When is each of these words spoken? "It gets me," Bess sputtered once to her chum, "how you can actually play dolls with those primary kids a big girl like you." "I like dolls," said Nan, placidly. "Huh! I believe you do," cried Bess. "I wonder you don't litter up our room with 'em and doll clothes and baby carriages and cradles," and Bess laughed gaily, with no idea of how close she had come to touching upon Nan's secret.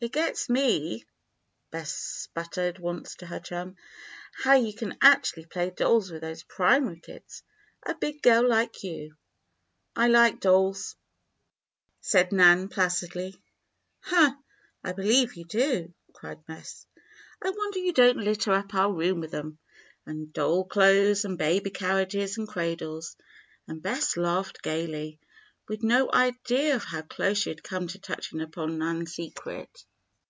"It 0.00 0.12
gets 0.12 0.50
me," 0.50 1.06
Bess 1.70 1.90
sputtered 1.94 2.78
once 2.78 3.14
to 3.14 3.26
her 3.26 3.40
chum, 3.40 3.76
"how 4.42 4.52
you 4.52 4.74
can 4.74 4.98
actually 5.00 5.46
play 5.46 5.70
dolls 5.70 6.10
with 6.12 6.20
those 6.20 6.42
primary 6.42 7.00
kids 7.00 7.42
a 7.82 7.94
big 7.94 8.20
girl 8.20 8.46
like 8.46 8.82
you." 8.82 9.16
"I 9.96 10.08
like 10.08 10.40
dolls," 10.40 10.94
said 12.02 12.32
Nan, 12.32 12.68
placidly. 12.68 13.40
"Huh! 14.02 14.34
I 14.84 14.92
believe 14.92 15.36
you 15.36 15.46
do," 15.46 15.94
cried 16.12 16.44
Bess. 16.44 16.86
"I 17.42 17.48
wonder 17.48 17.78
you 17.78 17.94
don't 17.94 18.18
litter 18.18 18.52
up 18.52 18.74
our 18.74 18.92
room 18.92 19.20
with 19.20 19.32
'em 19.34 19.58
and 20.04 20.30
doll 20.34 20.66
clothes 20.66 21.24
and 21.24 21.38
baby 21.38 21.70
carriages 21.70 22.36
and 22.36 22.46
cradles," 22.46 23.16
and 23.66 23.80
Bess 23.82 24.18
laughed 24.18 24.62
gaily, 24.62 25.18
with 25.66 25.82
no 25.82 26.12
idea 26.12 26.76
of 26.76 26.84
how 26.84 27.00
close 27.00 27.38
she 27.38 27.48
had 27.48 27.62
come 27.62 27.88
to 27.88 27.98
touching 27.98 28.42
upon 28.42 28.76
Nan's 28.76 29.14
secret. 29.14 29.70